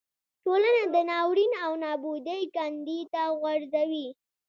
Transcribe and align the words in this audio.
ټولنه 0.43 0.83
د 0.95 0.95
ناورین 1.09 1.51
او 1.65 1.71
نابودۍ 1.83 2.43
کندې 2.55 2.99
ته 3.13 3.21
غورځوي. 3.39 4.07